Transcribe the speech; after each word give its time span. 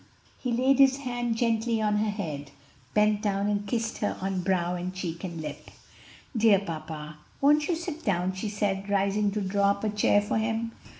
He 0.39 0.51
laid 0.51 0.79
his 0.79 0.97
hand 0.97 1.37
gently 1.37 1.79
on 1.79 1.97
her 1.97 2.09
head, 2.09 2.49
bent 2.95 3.21
down 3.21 3.47
and 3.47 3.67
kissed 3.67 3.99
her 3.99 4.17
on 4.19 4.41
brow 4.41 4.73
and 4.73 4.91
cheek 4.91 5.23
and 5.23 5.39
lip. 5.39 5.69
"Dear 6.35 6.57
papa, 6.57 7.17
won't 7.39 7.67
you 7.67 7.75
sit 7.75 8.03
down?" 8.03 8.33
she 8.33 8.49
said, 8.49 8.89
rising 8.89 9.29
to 9.33 9.41
draw 9.41 9.69
up 9.69 9.83
a 9.83 9.89
chair 9.91 10.19
for 10.19 10.39
him. 10.39 10.71